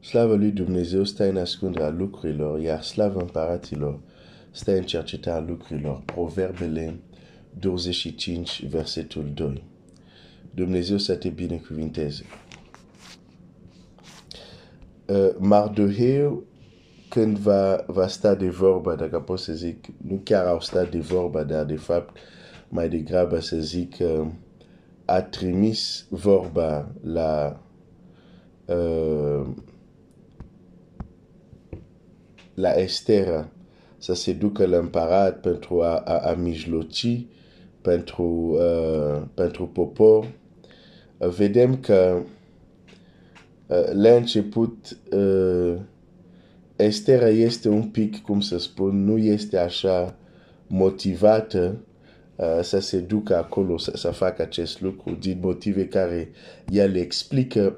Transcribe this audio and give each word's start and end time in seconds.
Slavă 0.00 0.34
lui 0.34 0.50
Dumnezeu 0.50 1.04
stă 1.04 1.28
în 1.28 1.36
ascunderea 1.36 1.90
lucrurilor, 1.90 2.60
iar 2.60 2.82
slavă 2.82 3.20
împăraților 3.20 4.00
stă 4.50 4.76
în 4.76 4.82
cercetarea 4.82 5.44
lucrurilor. 5.48 6.02
Proverbele 6.04 7.00
25, 7.58 8.66
versetul 8.66 9.30
2. 9.34 9.64
Dumnezeu 10.54 10.96
să 10.96 11.14
te 11.14 11.28
binecuvinteze. 11.28 12.24
Uh, 15.06 15.28
Mardoheu, 15.38 16.44
când 17.08 17.38
va, 17.38 17.84
va 17.86 18.06
sta 18.06 18.34
de 18.34 18.48
vorba, 18.48 18.94
dacă 18.94 19.20
pot 19.20 19.38
să 19.38 19.52
zic, 19.52 19.86
nu 20.06 20.20
chiar 20.24 20.46
au 20.46 20.60
stat 20.60 20.90
de 20.90 20.98
vorba, 20.98 21.42
dar 21.42 21.64
de 21.64 21.76
fapt 21.76 22.16
mai 22.68 22.88
degrabă 22.88 23.40
să 23.40 23.56
zic, 23.56 23.94
uh, 24.00 24.26
a 25.04 25.22
trimis 25.22 26.06
vorba 26.08 26.92
la 27.02 27.60
uh, 28.64 29.46
la 32.60 32.72
Estera 32.72 33.48
să 33.98 34.14
se 34.14 34.32
ducă 34.32 34.66
la 34.66 34.76
împărat 34.76 35.40
pentru 35.40 35.82
a, 35.82 35.96
a, 35.96 36.18
a 36.18 36.34
mijloci 36.34 37.26
pentru, 37.80 38.56
uh, 38.58 39.22
pentru 39.34 39.66
popor. 39.66 40.26
Vedem 41.18 41.76
că 41.76 42.22
uh, 43.66 43.90
la 43.92 44.10
început 44.10 44.98
uh, 45.12 45.74
Estera 46.76 47.28
este 47.28 47.68
un 47.68 47.82
pic, 47.82 48.22
cum 48.22 48.40
să 48.40 48.58
spun, 48.58 49.04
nu 49.04 49.18
este 49.18 49.58
așa 49.58 50.16
motivată 50.66 51.76
uh, 52.36 52.58
să 52.62 52.78
se 52.78 52.98
ducă 52.98 53.36
acolo 53.36 53.78
să, 53.78 53.92
să 53.96 54.10
facă 54.10 54.42
acest 54.42 54.80
lucru 54.80 55.14
din 55.14 55.38
motive 55.42 55.86
care 55.86 56.30
ea 56.68 56.84
le 56.84 56.98
explică 56.98 57.76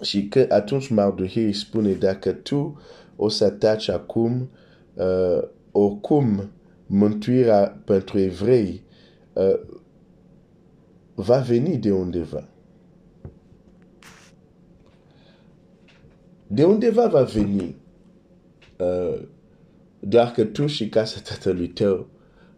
și 0.00 0.28
că 0.28 0.46
atunci 0.48 0.88
Mardohei 0.88 1.52
spune 1.52 1.92
dacă 1.92 2.32
tu 2.32 2.80
o 3.22 3.28
să 3.28 3.50
taci 3.50 3.88
acum, 3.88 4.50
uh, 4.94 5.48
oricum 5.70 6.50
mântuirea 6.86 7.82
pentru 7.84 8.18
evrei 8.18 8.82
uh, 9.32 9.60
va 11.14 11.38
veni 11.38 11.78
de 11.78 11.92
undeva. 11.92 12.48
De 16.46 16.64
undeva 16.64 17.06
va 17.06 17.22
veni. 17.22 17.76
Uh, 18.78 19.22
doar 20.00 20.30
că 20.30 20.44
tu 20.44 20.66
și 20.66 20.88
casa 20.88 21.20
tatălui 21.20 21.68
tău 21.68 22.06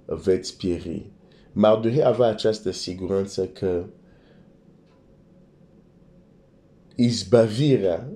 veți 0.05 0.56
pieri. 0.56 1.11
Mardohei 1.53 2.05
avea 2.05 2.27
această 2.27 2.70
siguranță 2.70 3.47
că 3.47 3.84
izbavirea 6.97 8.08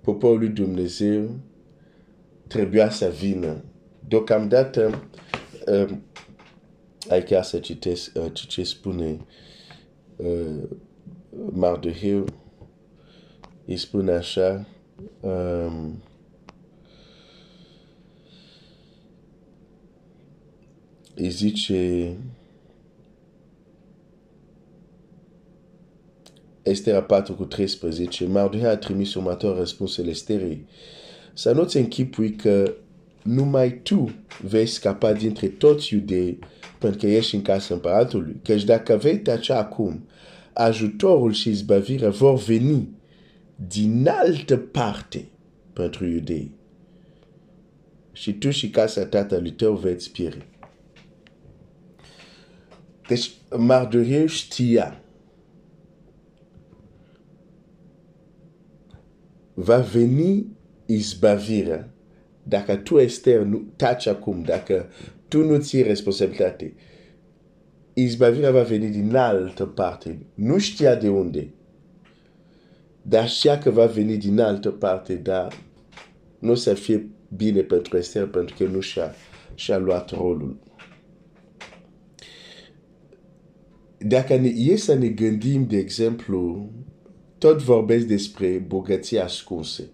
poporului 0.00 0.48
Dumnezeu 0.48 1.30
trebuia 2.48 2.90
să 2.90 3.08
vină. 3.08 3.64
Deocamdată, 4.08 5.08
uh, 5.66 5.96
ai 7.08 7.22
chiar 7.22 7.42
să 7.42 7.58
citesc 7.58 8.12
uh, 8.14 8.30
ce 8.32 8.62
spune 8.62 9.26
uh, 10.16 10.62
Mardoheu. 11.50 12.24
Îi 13.66 13.76
spune 13.76 14.12
așa, 14.12 14.66
um, 15.20 16.02
îi 21.14 21.28
zice, 21.28 22.16
Estera 26.62 27.02
4 27.02 27.34
cu 27.34 27.44
13, 27.44 28.26
Mardoheu 28.26 28.70
a 28.70 28.76
trimis 28.76 29.14
următor 29.14 29.56
răspunsul 29.56 30.08
Esterei. 30.08 30.66
Să 31.38 31.52
nu-ți 31.52 31.76
închipui 31.76 32.34
că 32.34 32.74
numai 33.22 33.80
tu 33.82 34.14
vei 34.42 34.66
scapa 34.66 35.12
dintre 35.12 35.48
toți 35.48 35.94
iudei 35.94 36.38
pentru 36.78 36.98
că 36.98 37.06
ești 37.06 37.34
în 37.34 37.42
casa 37.42 37.74
împăratului. 37.74 38.40
Căci 38.44 38.64
dacă 38.64 38.96
vei 38.96 39.18
tace 39.18 39.52
acum, 39.52 40.08
ajutorul 40.52 41.32
și 41.32 41.48
izbăvirea 41.48 42.10
vor 42.10 42.38
veni 42.38 42.88
din 43.68 44.08
altă 44.08 44.56
parte 44.56 45.28
pentru 45.72 46.06
iudei. 46.06 46.54
Și 48.12 48.32
tu 48.32 48.50
și 48.50 48.70
casa 48.70 49.04
tatălui 49.04 49.52
tău 49.52 49.74
veți 49.74 50.10
pieri. 50.10 50.46
Deci 53.08 53.30
Mardoheu 53.56 54.26
știa 54.26 55.02
va 59.54 59.78
veni 59.78 60.56
izbavirea 60.88 61.92
dacă 62.48 62.76
tu, 62.76 62.98
Esther, 62.98 63.40
nu 63.40 63.72
taci 63.76 64.06
acum, 64.06 64.42
dacă 64.42 64.88
tu 65.28 65.44
nu 65.44 65.58
ții 65.58 65.82
responsabilitate, 65.82 66.74
izbavirea 67.92 68.50
va 68.50 68.62
veni 68.62 68.88
din 68.88 69.16
altă 69.16 69.64
parte. 69.64 70.26
Nu 70.34 70.58
știa 70.58 70.94
de 70.94 71.08
unde. 71.08 71.54
Dar 73.02 73.28
știa 73.28 73.58
că 73.58 73.70
va 73.70 73.84
veni 73.84 74.16
din 74.16 74.40
altă 74.40 74.70
parte, 74.70 75.14
dar 75.14 75.52
nu 76.38 76.50
o 76.50 76.54
să 76.54 76.74
fie 76.74 77.10
bine 77.36 77.60
pentru 77.60 77.96
Esther 77.96 78.26
pentru 78.26 78.54
că 78.58 78.64
nu 78.64 78.80
și-a, 78.80 79.14
și-a 79.54 79.78
luat 79.78 80.10
rolul. 80.10 80.58
Dacă 83.98 84.36
ne, 84.36 84.48
e 84.48 84.76
să 84.76 84.94
ne 84.94 85.08
gândim, 85.08 85.66
de 85.66 85.76
exemplu, 85.76 86.70
tot 87.38 87.62
vorbesc 87.62 88.06
despre 88.06 88.64
bogății 88.66 89.20
ascunse 89.20 89.90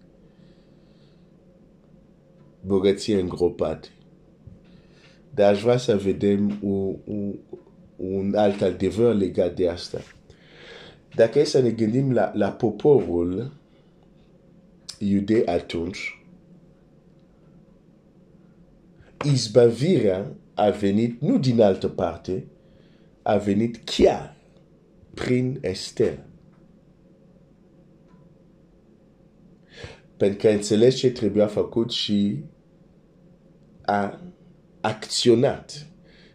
bogăție 2.65 3.19
îngropate. 3.19 3.87
Dar 5.33 5.53
aș 5.53 5.61
vrea 5.61 5.77
să 5.77 5.97
vedem 5.97 6.59
un, 6.61 6.95
un, 7.05 7.35
un 7.95 8.33
alt 8.35 8.61
adevăr 8.61 9.15
legat 9.15 9.55
de 9.55 9.69
asta. 9.69 10.01
Dacă 11.15 11.39
e 11.39 11.43
să 11.43 11.61
ne 11.61 11.69
gândim 11.69 12.13
la, 12.13 12.31
la 12.33 12.51
poporul 12.51 13.51
iudei 14.99 15.45
atunci, 15.45 16.25
izbavirea 19.25 20.35
a 20.53 20.69
venit 20.69 21.21
nu 21.21 21.37
din 21.37 21.61
altă 21.61 21.87
parte, 21.87 22.47
a 23.21 23.37
venit 23.37 23.77
chiar 23.83 24.35
prin 25.13 25.57
Esther. 25.61 26.19
Pentru 30.17 30.37
că 30.37 30.49
înțelegi 30.49 30.97
ce 30.97 31.11
trebuia 31.11 31.47
făcut 31.47 31.91
și 31.91 32.43
a 33.85 34.21
acționat. 34.81 35.87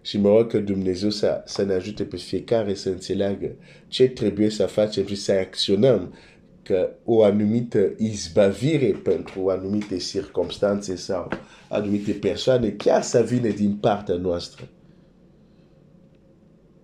Și 0.03 0.19
mă 0.19 0.29
rog 0.29 0.51
că 0.51 0.59
Dumnezeu 0.59 1.11
să, 1.11 1.43
să 1.47 1.63
ne 1.63 1.73
ajute 1.73 2.05
pe 2.05 2.17
fiecare 2.17 2.75
să 2.75 2.89
înțeleagă 2.89 3.57
ce 3.89 4.09
trebuie 4.09 4.51
să 4.51 4.67
facem 4.67 5.07
și 5.07 5.15
să 5.15 5.33
acționăm 5.33 6.15
că 6.63 6.91
o 7.05 7.23
anumită 7.23 7.95
izbavire 7.99 8.91
pentru 8.91 9.49
anumite 9.49 9.97
circunstanțe 9.97 10.97
sau 10.97 11.29
anumite 11.69 12.13
persoane 12.13 12.69
chiar 12.69 13.03
să 13.03 13.23
vină 13.23 13.49
din 13.49 13.77
partea 13.77 14.15
noastră. 14.15 14.69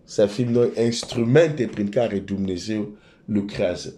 Să 0.04 0.26
fim 0.26 0.48
noi 0.48 0.70
instrumente 0.84 1.66
prin 1.66 1.88
care 1.88 2.18
Dumnezeu 2.18 2.96
lucrează. 3.24 3.94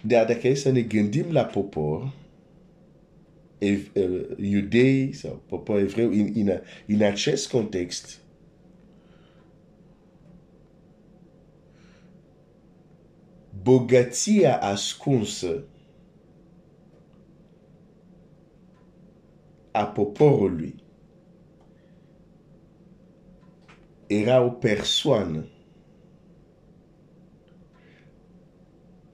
Dar 0.00 0.26
dacă 0.26 0.48
e 0.48 0.54
să 0.54 0.70
ne 0.70 0.80
gândim 0.80 1.32
la 1.32 1.42
popor, 1.42 2.12
iudei 4.36 5.12
sau 5.12 5.42
popor 5.46 5.78
evreu 5.78 6.10
în, 6.10 6.32
în, 6.34 6.60
în 6.86 7.02
acest 7.02 7.50
context, 7.50 8.20
bogăția 13.62 14.58
ascunsă 14.60 15.64
a 19.70 19.86
poporului 19.86 20.74
era 24.06 24.40
o 24.40 24.50
persoană 24.50 25.46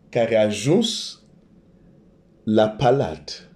care 0.08 0.36
a 0.36 0.42
ajuns 0.42 1.20
la 2.44 2.69
palat 2.69 3.53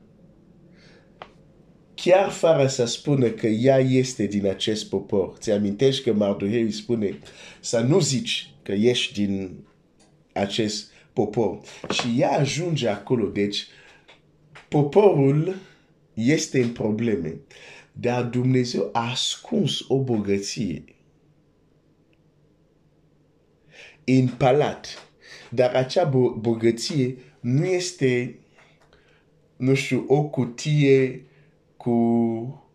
chiar 2.02 2.30
fără 2.30 2.66
să 2.66 2.84
spună 2.84 3.28
că 3.28 3.46
ea 3.46 3.78
este 3.78 4.26
din 4.26 4.46
acest 4.46 4.88
popor. 4.88 5.36
Ți 5.38 5.50
amintești 5.50 6.02
că 6.02 6.12
Mardoheu 6.12 6.62
îi 6.62 6.72
spune 6.72 7.18
să 7.60 7.80
nu 7.80 8.00
zici 8.00 8.50
că 8.62 8.72
ești 8.72 9.12
din 9.12 9.64
acest 10.32 10.92
popor. 11.12 11.60
Și 11.90 12.14
ea 12.16 12.30
ajunge 12.30 12.88
acolo. 12.88 13.28
Deci, 13.28 13.66
poporul 14.68 15.56
este 16.14 16.62
în 16.62 16.68
probleme. 16.68 17.34
Dar 17.92 18.22
Dumnezeu 18.22 18.88
a 18.92 19.10
ascuns 19.10 19.80
o 19.88 20.02
bogăție 20.02 20.84
în 24.04 24.28
palat. 24.28 25.08
dar 25.50 25.74
acea 25.74 26.04
bogăție 26.38 27.16
nu 27.40 27.64
este, 27.64 28.38
nu 29.56 29.74
știu, 29.74 30.04
o 30.08 30.22
cutie 30.22 31.22
cu 31.78 32.68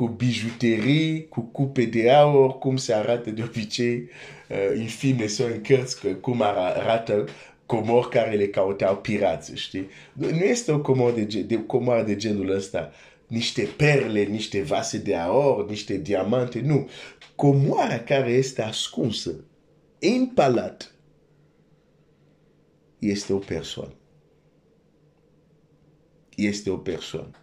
cu 0.00 0.06
bijuterii, 0.06 1.28
cu 1.28 1.40
cupe 1.40 1.84
de 1.84 2.10
aur, 2.10 2.58
cum 2.58 2.76
se 2.76 2.94
arată 2.94 3.30
de 3.30 3.42
obicei 3.42 4.08
uh, 4.48 4.70
în 4.74 4.86
filme 4.86 5.26
sau 5.26 5.46
în 5.46 5.60
cărți, 5.60 6.06
cum 6.20 6.42
arată 6.42 7.24
comori 7.66 8.08
care 8.08 8.36
le 8.36 8.48
cautau 8.48 8.96
pirați, 8.96 9.54
știi? 9.54 9.88
Nu 10.12 10.28
este 10.28 10.72
o 10.72 10.80
comor 10.80 11.12
de, 11.12 11.42
de, 11.42 11.64
comor 11.66 12.02
de 12.02 12.16
genul 12.16 12.50
ăsta. 12.50 12.92
Niște 13.26 13.68
perle, 13.76 14.22
niște 14.22 14.62
vase 14.62 14.98
de 14.98 15.16
aur, 15.16 15.68
niște 15.68 15.96
diamante, 15.96 16.60
nu. 16.60 16.88
Comoara 17.34 17.98
care 17.98 18.30
este 18.30 18.62
ascunsă 18.62 19.44
în 19.98 20.26
palat 20.26 20.94
este 22.98 23.32
o 23.32 23.38
persoană. 23.38 23.94
Este 26.36 26.70
o 26.70 26.76
persoană. 26.76 27.34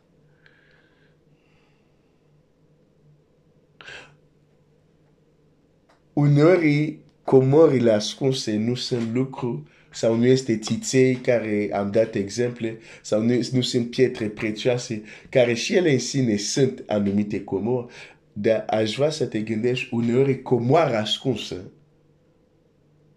Uneori 6.17 6.99
comorile 7.23 7.91
ascunse 7.91 8.55
nu 8.55 8.75
sunt 8.75 9.13
lucruri 9.13 9.61
sau 9.91 10.15
nu 10.15 10.25
este 10.25 10.57
țiței 10.57 11.15
care 11.15 11.69
am 11.73 11.91
dat 11.91 12.15
exemple 12.15 12.77
sau 13.01 13.21
nu, 13.21 13.33
nu 13.51 13.61
sunt 13.61 13.89
pietre 13.89 14.27
prețioase 14.27 15.03
care 15.29 15.53
și 15.53 15.75
ele 15.75 15.91
în 15.91 15.99
sine 15.99 16.35
sunt 16.35 16.83
anumite 16.87 17.43
comori, 17.43 17.93
dar 18.33 18.65
aș 18.69 18.95
vrea 18.95 19.09
să 19.09 19.25
te 19.25 19.39
gândești 19.39 19.93
uneori 19.93 20.41
comoara 20.41 20.99
ascunsă, 20.99 21.71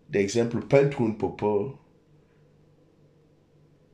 de 0.06 0.18
exemplu, 0.18 0.60
pentru 0.60 1.02
un 1.02 1.12
popor, 1.12 1.78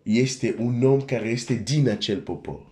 este 0.02 0.56
un 0.58 0.82
om 0.82 1.00
care 1.00 1.28
este 1.28 1.54
din 1.54 1.88
acel 1.88 2.20
popor. 2.20 2.65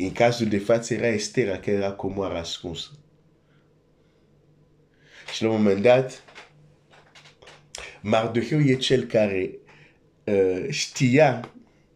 În 0.00 0.12
cazul 0.12 0.46
de 0.46 0.58
față 0.58 0.94
era 0.94 1.06
Estera 1.06 1.58
care 1.58 1.76
era 1.76 1.92
comoara 1.92 2.38
ascunsă. 2.38 2.90
Și 5.34 5.42
la 5.42 5.50
un 5.50 5.56
moment 5.56 5.82
dat, 5.82 6.24
Mardocheu 8.00 8.60
e 8.60 8.74
cel 8.74 9.04
care 9.04 9.50
uh, 10.24 10.66
știa 10.68 11.52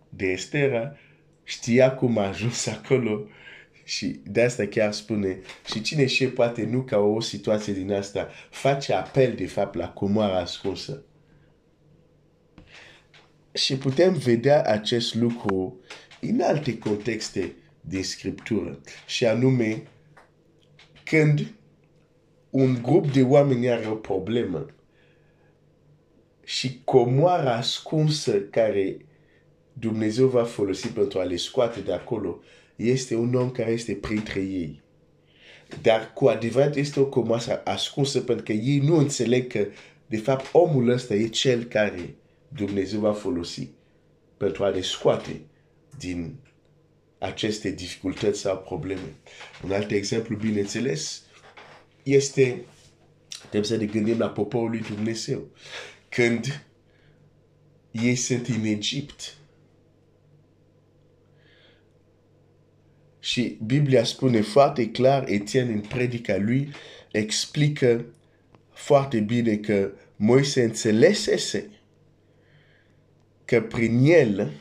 de 0.09 0.27
Estera, 0.27 0.97
știa 1.45 1.95
cum 1.95 2.19
a 2.19 2.27
ajuns 2.27 2.67
acolo 2.77 3.27
și 3.85 4.21
de 4.25 4.43
asta 4.43 4.67
chiar 4.67 4.93
spune 4.93 5.41
și 5.67 5.81
cine 5.81 6.07
știe 6.07 6.29
poate 6.29 6.65
nu 6.65 6.83
ca 6.83 6.99
o 6.99 7.21
situație 7.21 7.73
din 7.73 7.93
asta 7.93 8.29
face 8.51 8.93
apel 8.93 9.35
de 9.35 9.47
fapt 9.47 9.75
la 9.75 9.89
comoara 9.89 10.39
ascunsă. 10.39 11.05
Și 13.53 13.77
putem 13.77 14.13
vedea 14.13 14.63
acest 14.63 15.15
lucru 15.15 15.81
în 16.21 16.41
alte 16.41 16.79
contexte 16.79 17.53
de 17.83 18.03
scriptură. 18.03 18.81
Și 19.07 19.27
anume, 19.27 19.83
când 21.05 21.55
un 22.51 22.83
grup 22.83 23.13
de 23.13 23.23
oameni 23.23 23.71
are 23.71 23.87
o 23.87 23.95
problemă 23.95 24.67
și 26.45 26.81
comoara 26.85 27.57
ascunsă 27.57 28.41
care 28.41 28.97
Dumnezeu 29.73 30.27
va 30.27 30.45
folosi 30.45 30.89
pentru 30.89 31.19
a 31.19 31.23
le 31.23 31.37
scoate 31.37 31.81
de 31.81 31.93
acolo 31.93 32.41
este 32.77 33.15
un 33.15 33.35
om 33.35 33.51
care 33.51 33.71
este 33.71 33.95
printre 33.95 34.41
ei. 34.41 34.83
Dar 35.83 36.13
cu 36.13 36.27
adevărat 36.27 36.77
este 36.77 37.01
o 37.01 37.07
comoară 37.07 37.63
ascunsă 37.65 38.21
pentru 38.21 38.45
că 38.45 38.53
ei 38.53 38.79
nu 38.79 38.97
înțeleg 38.97 39.47
că 39.47 39.67
de 40.07 40.17
fapt 40.17 40.49
omul 40.53 40.89
ăsta 40.89 41.15
e 41.15 41.27
cel 41.27 41.65
care 41.65 42.15
Dumnezeu 42.49 43.01
va 43.01 43.13
folosi 43.13 43.69
pentru 44.37 44.65
a 44.65 44.69
le 44.69 44.81
scoate 44.81 45.41
din 45.99 46.35
aceste 47.23 47.71
dificultăți 47.71 48.41
sau 48.41 48.59
probleme. 48.59 49.15
Un 49.65 49.73
alt 49.73 49.91
exemplu, 49.91 50.37
bineînțeles, 50.37 51.23
este, 52.03 52.65
trebuie 53.39 53.65
să 53.65 53.77
ne 53.77 53.85
gândim 53.85 54.19
la 54.19 54.29
poporul 54.29 54.71
lui 54.71 54.81
Dumnezeu. 54.81 55.47
Când 56.09 56.65
ei 57.91 58.15
sunt 58.15 58.47
în 58.47 58.65
Egipt, 58.65 59.37
și 63.21 63.59
Biblia 63.65 64.05
spune 64.05 64.41
foarte 64.41 64.91
clar, 64.91 65.29
Etienne 65.29 65.73
în 65.73 65.81
predica 65.81 66.37
lui 66.37 66.73
explică 67.13 68.05
foarte 68.71 69.21
bine 69.21 69.57
că 69.57 69.91
Moise 70.17 70.63
înțelesese 70.63 71.71
că 73.45 73.63
prin 73.63 74.05
el 74.05 74.53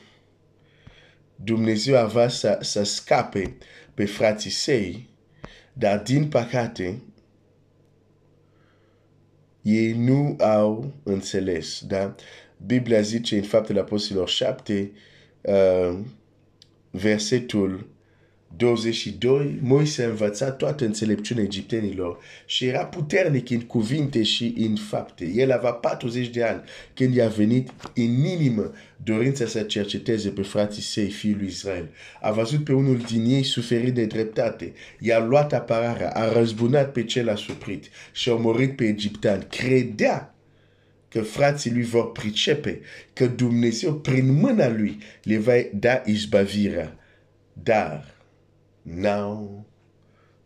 Dumnezeu 1.44 1.98
avea 1.98 2.28
să, 2.28 2.58
să 2.62 2.84
scape 2.84 3.58
pe 3.94 4.06
frații 4.06 4.50
săi, 4.50 5.10
dar 5.74 6.00
din 6.00 6.28
păcate, 6.28 7.02
ei 9.62 9.94
nu 9.94 10.36
au 10.40 10.94
înțeles. 11.04 11.84
Da? 11.88 12.16
Biblia 12.66 13.02
zice 13.02 13.38
în 13.38 13.44
faptele 13.44 13.80
apostolilor 13.80 14.30
7, 14.30 14.92
uh, 15.42 16.00
versetul 16.92 17.91
22, 18.58 19.60
Moise 19.62 20.04
a 20.04 20.08
învățat 20.08 20.58
toată 20.58 20.86
înțelepciunea 20.86 21.44
egiptenilor 21.44 22.18
și 22.46 22.66
era 22.66 22.86
puternic 22.86 23.50
în 23.50 23.62
cuvinte 23.62 24.24
și 24.24 24.54
în 24.58 24.76
fapte. 24.76 25.26
El 25.26 25.52
avea 25.52 25.72
40 25.72 26.28
de 26.28 26.44
ani 26.44 26.62
când 26.94 27.16
i-a 27.16 27.28
venit 27.28 27.70
în 27.96 28.26
inimă 28.26 28.74
dorința 29.04 29.46
să 29.46 29.62
cerceteze 29.62 30.30
pe 30.30 30.42
frații 30.42 30.82
săi, 30.82 31.10
fiul 31.10 31.38
lui 31.38 31.48
Israel. 31.48 31.90
A 32.22 32.32
văzut 32.32 32.64
pe 32.64 32.74
unul 32.74 32.98
din 32.98 33.26
ei 33.26 33.44
suferit 33.44 33.94
de 33.94 34.06
dreptate. 34.06 34.74
I-a 35.00 35.20
luat 35.20 35.54
apărarea, 35.54 36.10
a 36.10 36.34
răzbunat 36.34 36.92
pe 36.92 37.04
cel 37.04 37.30
asuprit 37.30 37.86
și 38.12 38.30
a 38.30 38.34
omorât 38.34 38.76
pe 38.76 38.84
egiptean. 38.84 39.48
Credea 39.50 40.36
că 41.10 41.22
frații 41.22 41.72
lui 41.72 41.84
vor 41.84 42.12
pricepe 42.12 42.80
că 43.14 43.28
Dumnezeu, 43.28 43.94
prin 43.94 44.34
mâna 44.34 44.70
lui, 44.70 44.98
le 45.24 45.38
va 45.38 45.54
da 45.74 46.02
izbavirea. 46.06 46.96
Dar 47.64 48.20
n-au 48.82 49.66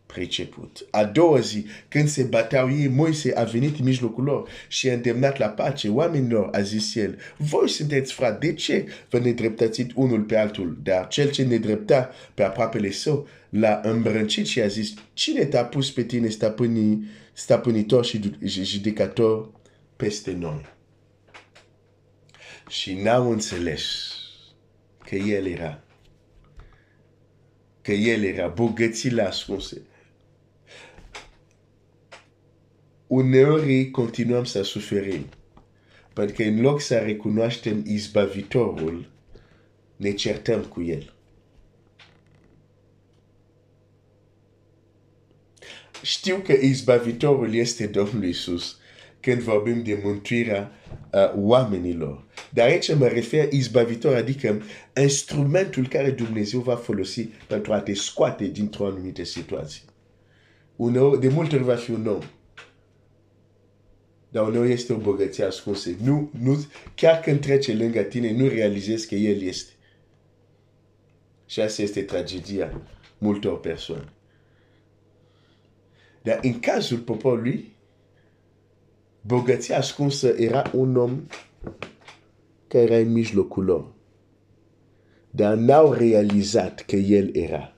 priceput. 0.06 0.86
A 0.90 1.04
doua 1.04 1.38
zi, 1.38 1.66
când 1.88 2.08
se 2.08 2.22
bateau 2.22 2.70
ei, 2.70 2.88
Moise 2.88 3.32
a 3.34 3.44
venit 3.44 3.78
în 3.78 3.84
mijlocul 3.84 4.24
lor 4.24 4.48
și 4.68 4.88
a 4.88 4.92
îndemnat 4.92 5.38
la 5.38 5.46
pace 5.46 5.88
oamenilor, 5.88 6.48
a 6.52 6.60
zis 6.60 6.94
el, 6.94 7.18
voi 7.36 7.68
sunteți 7.68 8.12
frate, 8.12 8.46
de 8.46 8.54
ce 8.54 8.86
vă 9.10 9.18
nedreptați 9.18 9.86
unul 9.94 10.22
pe 10.22 10.36
altul? 10.36 10.78
Dar 10.82 11.08
cel 11.08 11.30
ce 11.30 11.42
nedrepta 11.42 12.10
pe 12.34 12.42
aproapele 12.42 12.90
său 12.90 13.28
l-a 13.48 13.80
îmbrâncit 13.84 14.46
și 14.46 14.60
a 14.60 14.66
zis, 14.66 14.94
cine 15.12 15.44
te-a 15.44 15.64
pus 15.64 15.90
pe 15.90 16.02
tine 16.02 16.28
stăpâni, 16.28 17.10
stăpânitor 17.32 18.04
și 18.04 18.64
judecator 18.64 19.50
peste 19.96 20.32
noi? 20.32 20.66
Și 22.68 22.94
n-au 22.94 23.30
înțeles 23.30 23.84
că 25.04 25.14
el 25.14 25.46
era 25.46 25.80
că 27.86 27.92
el 27.92 28.22
era 28.22 28.46
bogățile 28.46 29.22
ascunse. 29.22 29.82
Uneori 33.06 33.90
continuăm 33.90 34.44
să 34.44 34.62
suferim, 34.62 35.26
pentru 36.12 36.34
că 36.34 36.42
în 36.42 36.60
loc 36.60 36.80
să 36.80 36.98
recunoaștem 36.98 37.84
izbavitorul, 37.86 39.10
ne 39.96 40.10
certăm 40.10 40.62
cu 40.62 40.82
el. 40.82 41.14
Știu 46.02 46.36
că 46.36 46.52
izbavitorul 46.52 47.54
este 47.54 47.86
Domnul 47.86 48.24
Isus 48.24 48.78
când 49.20 49.40
vorbim 49.40 49.82
de 49.82 50.00
mântuirea 50.02 50.72
uh, 51.16 51.32
oamenilor. 51.36 52.24
Dar 52.50 52.66
aici 52.66 52.94
mă 52.94 53.06
refer 53.06 53.52
izbavitor, 53.52 54.14
adică 54.14 54.62
instrumentul 55.00 55.88
care 55.88 56.10
Dumnezeu 56.10 56.60
va 56.60 56.76
folosi 56.76 57.22
pentru 57.46 57.72
a 57.72 57.80
te 57.80 57.94
scoate 57.94 58.44
dintr-o 58.44 58.86
anumită 58.86 59.24
situație. 59.24 59.82
Uneori, 60.76 61.20
de 61.20 61.28
multe 61.28 61.54
ori 61.54 61.64
va 61.64 61.74
fi 61.74 61.90
un 61.90 62.06
om. 62.06 62.22
Dar 64.28 64.46
uneori 64.46 64.72
este 64.72 64.92
o 64.92 64.96
bogăție 64.96 65.44
ascunsă. 65.44 65.90
Nu, 66.02 66.30
nu, 66.40 66.64
chiar 66.94 67.20
când 67.20 67.40
trece 67.40 67.74
lângă 67.74 68.00
tine, 68.00 68.32
nu 68.32 68.48
realizezi 68.48 69.08
că 69.08 69.14
El 69.14 69.42
este. 69.42 69.70
Și 71.46 71.60
asta 71.60 71.82
este 71.82 72.02
tragedia 72.02 72.80
multor 73.18 73.60
persoane. 73.60 74.12
Dar 76.22 76.38
în 76.42 76.60
cazul 76.60 76.98
poporului, 76.98 77.75
Bogăția 79.26 79.76
ascunsă 79.76 80.28
era 80.28 80.70
un 80.74 80.96
om 80.96 81.26
care 82.68 82.84
era 82.84 82.96
în 82.96 83.12
mijlocul 83.12 83.64
lor. 83.64 83.92
Dar 85.30 85.54
n-au 85.54 85.92
realizat 85.92 86.80
că 86.80 86.96
el 86.96 87.36
era 87.36 87.76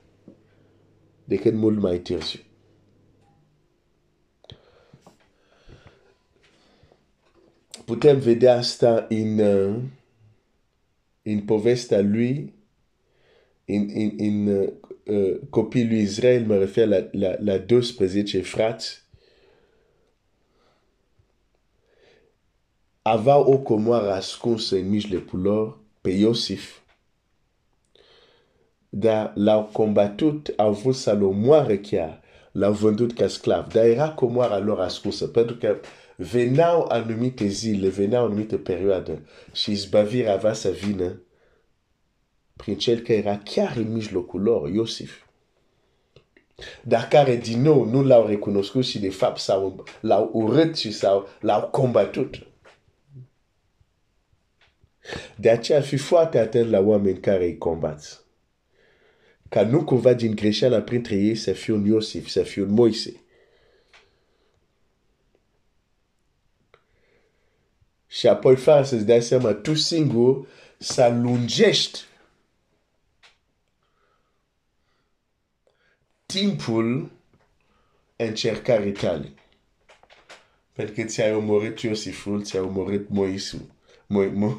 de 1.23 1.35
când 1.35 1.57
mult 1.57 1.79
mai 1.79 1.97
târziu. 1.97 2.39
Putem 7.85 8.19
vedea 8.19 8.55
asta 8.55 9.05
în, 9.09 9.39
uh, 9.39 9.81
în 11.21 11.39
povestea 11.39 12.01
lui, 12.01 12.53
în, 13.65 13.89
în, 13.93 14.11
în 14.17 14.47
uh, 15.03 15.39
copilul 15.49 15.97
Israel, 15.97 16.45
mă 16.45 16.57
refer 16.57 16.87
la, 16.87 17.07
la, 17.11 17.35
la 17.39 17.57
12 17.57 18.41
frați, 18.41 19.08
aveau 23.01 23.51
o 23.51 23.57
comoară 23.57 24.11
ascunsă 24.11 24.75
în 24.75 24.89
mijlocul 24.89 25.41
lor 25.41 25.77
pe 26.01 26.09
Iosif. 26.09 26.77
Dar 28.89 29.31
l-au 29.35 29.63
combatut, 29.63 30.53
au 30.57 30.73
vrut 30.73 30.95
să-l 30.95 31.23
omoare 31.23 31.79
chiar, 31.79 32.21
l-au 32.51 32.71
vândut 32.71 33.13
ca 33.13 33.27
sclav. 33.27 33.71
Dar 33.71 33.85
era 33.85 34.09
comoara 34.09 34.59
lor 34.59 34.79
ascunsă, 34.79 35.27
pentru 35.27 35.55
că 35.55 35.79
veneau 36.15 36.85
anumite 36.89 37.47
zile, 37.47 37.87
veneau 37.87 38.25
anumite 38.25 38.57
perioade 38.57 39.25
și 39.53 39.71
izbavirea 39.71 40.33
avea 40.33 40.53
să 40.53 40.69
vină 40.69 41.21
prin 42.55 42.77
cel 42.77 42.99
care 42.99 43.17
era 43.17 43.37
chiar 43.37 43.75
în 43.75 43.91
mijlocul 43.93 44.41
lor, 44.41 44.69
Iosif. 44.69 45.23
Dar 46.83 47.07
care 47.07 47.35
din 47.35 47.61
nou 47.61 47.85
nu 47.85 48.03
l-au 48.03 48.27
recunoscut 48.27 48.85
și 48.85 48.99
de 48.99 49.09
fapt 49.09 49.47
l-au 50.01 50.29
urât 50.33 50.77
și 50.77 50.95
l-au 51.39 51.61
combatut. 51.61 52.48
De 55.35 55.49
aceea 55.49 55.81
fi 55.81 55.97
foarte 55.97 56.39
atent 56.39 56.69
la 56.69 56.79
oameni 56.79 57.19
care 57.19 57.45
îi 57.45 57.57
combați. 57.57 58.19
Ca 59.49 59.63
nu 59.63 59.83
cumva 59.83 60.13
din 60.13 60.35
greșeala 60.35 60.81
printre 60.81 61.15
ei 61.15 61.35
să 61.35 61.51
fie 61.51 61.73
un 61.73 61.85
Iosif, 61.85 62.27
să 62.27 62.43
fie 62.43 62.61
un 62.61 62.71
Moise. 62.71 63.21
Și 68.07 68.27
apoi 68.27 68.55
fără 68.55 68.83
să-ți 68.83 69.05
dai 69.05 69.21
seama, 69.21 69.53
tu 69.53 69.73
singur 69.73 70.47
să 70.77 71.07
lungești 71.07 71.99
timpul 76.25 77.11
încercării 78.15 78.91
tale. 78.91 79.33
Pentru 80.73 80.95
că 80.95 81.03
ți-ai 81.03 81.33
omorât 81.33 81.79
Iosiful, 81.79 82.43
ți-ai 82.43 82.63
omorât 82.63 83.09
Moisul. 83.09 83.77
Mo, 84.09 84.23
Mo, 84.33 84.57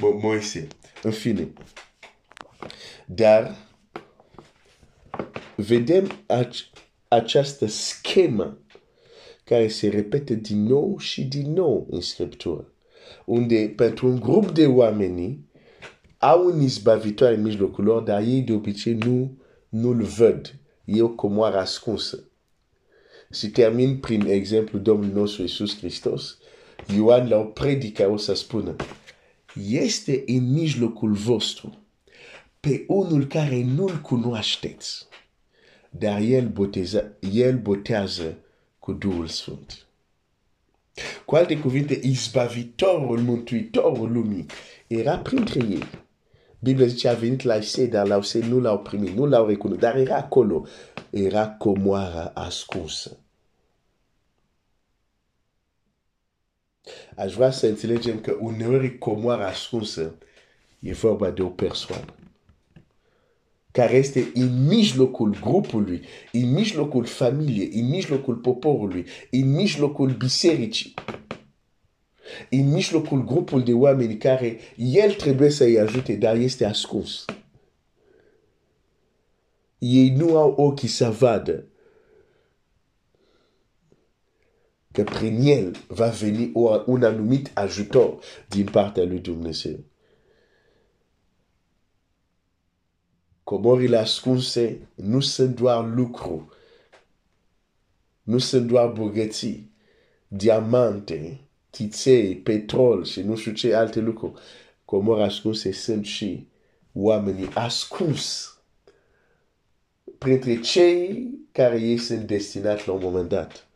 Mo, 0.00 0.18
Moise. 0.22 0.68
În 1.02 1.10
fine. 1.10 1.52
Dar 3.06 3.56
vedem 5.56 6.10
această 7.08 7.66
schemă 7.66 8.58
care 9.44 9.68
se 9.68 9.88
repete 9.88 10.34
din 10.34 10.62
nou 10.62 10.98
și 10.98 11.24
din 11.24 11.52
nou 11.52 11.86
în 11.90 12.00
Scriptură 12.00 12.70
unde 13.24 13.72
pentru 13.76 14.06
un 14.08 14.20
grup 14.20 14.50
de 14.50 14.66
oameni 14.66 15.44
au 16.18 16.46
un 16.46 16.60
izbavitor 16.60 17.32
în 17.32 17.42
mijlocul 17.42 17.84
lor, 17.84 18.02
dar 18.02 18.22
ei 18.22 18.40
de 18.40 18.52
obicei 18.52 18.94
nu, 18.94 19.38
nu-l 19.68 20.02
văd. 20.02 20.54
E 20.84 21.02
o 21.02 21.08
comoară 21.08 21.58
ascunsă. 21.58 22.28
Și 23.32 23.50
termin 23.50 23.98
prin 23.98 24.26
exemplu 24.26 24.78
Domnul 24.78 25.12
nostru 25.12 25.42
Iisus 25.42 25.78
Hristos. 25.78 26.38
Ioan 26.94 27.28
la 27.28 27.36
o 27.36 27.44
predică 27.44 28.10
o 28.10 28.16
să 28.16 28.34
spună, 28.34 28.76
este 29.70 30.22
în 30.26 30.52
mijlocul 30.52 31.12
vostru 31.12 31.78
pe 32.60 32.84
unul 32.88 33.26
care 33.26 33.64
nu-l 33.64 34.00
cunoașteți, 34.00 35.06
dar 35.90 36.20
el, 36.20 36.48
boteza, 36.48 37.04
el 37.32 37.58
botează 37.58 38.38
cu 38.78 38.92
Duhul 38.92 39.26
Sfânt. 39.26 39.86
Cu 41.24 41.34
alte 41.34 41.58
cuvinte, 41.58 42.00
izbavitorul, 42.02 43.18
mântuitorul 43.18 44.12
lumii 44.12 44.46
era 44.86 45.18
printre 45.18 45.60
ei. 45.64 45.82
Biblia 46.58 46.86
zice 46.86 47.08
a 47.08 47.14
venit 47.14 47.42
la 47.42 47.54
Isei, 47.54 47.86
dar 47.86 48.06
la 48.06 48.16
Isei 48.16 48.48
nu 48.48 48.60
l-au 48.60 48.78
primit, 48.78 49.14
nu 49.14 49.24
l-au 49.24 49.46
recunoscut, 49.46 49.84
dar 49.84 49.96
era 49.96 50.16
acolo. 50.16 50.66
Era 51.10 51.48
comoara 51.48 52.32
ascunsă. 52.34 53.18
Aș 57.14 57.34
vrea 57.34 57.50
să 57.50 57.66
înțelegem 57.66 58.20
că 58.20 58.36
uneori 58.40 58.98
comoara 58.98 59.46
ascunsă 59.46 60.14
e 60.80 60.92
vorba 60.92 61.30
de 61.30 61.42
o 61.42 61.48
persoană 61.48 62.14
care 63.76 63.96
este 63.96 64.30
în 64.34 64.66
mijlocul 64.66 65.36
grupului, 65.40 66.02
în 66.32 66.52
mijlocul 66.52 67.04
familiei, 67.04 67.70
în 67.80 67.88
mijlocul 67.88 68.34
poporului, 68.34 69.06
în 69.30 69.52
mijlocul 69.52 70.10
bisericii, 70.10 70.94
în 72.50 72.70
mijlocul 72.72 73.24
grupul 73.24 73.62
de 73.62 73.72
oameni 73.72 74.16
care 74.16 74.58
el 74.76 75.12
trebuie 75.12 75.50
să-i 75.50 75.78
ajute, 75.78 76.14
dar 76.14 76.36
este 76.36 76.64
ascuns. 76.64 77.24
Ei 79.78 80.10
nu 80.10 80.36
au 80.36 80.54
ochii 80.56 80.88
să 80.88 81.10
vadă 81.10 81.64
că 84.96 85.02
prin 85.02 85.40
el 85.40 85.76
va 85.88 86.08
veni 86.08 86.50
un 86.86 87.02
anumit 87.02 87.50
ajutor 87.54 88.18
din 88.48 88.64
partea 88.64 89.04
lui 89.04 89.18
Dumnezeu. 89.18 89.78
Comorile 93.44 93.96
ascunse 93.96 94.88
nu 94.94 95.20
sunt 95.20 95.56
doar 95.56 95.94
lucru, 95.94 96.52
nu 98.22 98.38
sunt 98.38 98.66
doar 98.66 98.88
bogății, 98.88 99.70
diamante, 100.28 101.40
tiței, 101.70 102.36
petrol 102.36 103.04
și 103.04 103.20
nu 103.20 103.36
știu 103.36 103.52
ce 103.52 103.74
alte 103.74 104.00
lucruri. 104.00 104.40
Comori 104.84 105.22
ascunse 105.22 105.72
sunt 105.72 106.04
și 106.04 106.48
oamenii 106.92 107.48
ascuns 107.54 108.54
printre 110.18 110.60
cei 110.60 111.30
care 111.52 111.80
ei 111.80 111.98
sunt 111.98 112.20
destinați 112.20 112.86
la 112.86 112.92
un 112.92 113.00
moment 113.02 113.28
dat 113.28 113.66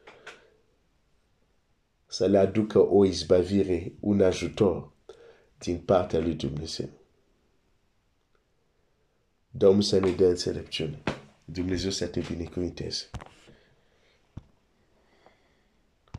să 2.11 2.26
le 2.26 2.38
aducă 2.38 2.79
o 2.79 3.05
izbavire, 3.05 3.93
un 4.00 4.21
ajutor 4.21 4.93
din 5.59 5.79
partea 5.79 6.21
lui 6.21 6.35
Dumnezeu. 6.35 6.88
Domnul 9.50 9.83
să 9.83 9.99
ne 9.99 10.11
dea 10.11 10.29
înțelepciune. 10.29 11.02
Dumnezeu 11.45 11.90
să 11.90 12.07
te 12.07 12.21
binecuvinteze. 12.21 13.11